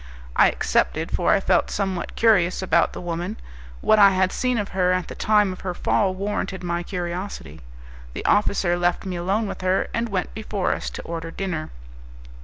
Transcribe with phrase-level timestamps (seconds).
[0.35, 3.37] I accepted, for I felt somewhat curious about the woman.
[3.81, 7.61] What I had seen of her at the time of her fall warranted my curiosity.
[8.13, 11.69] The officer left me alone with her, and went before us to order dinner.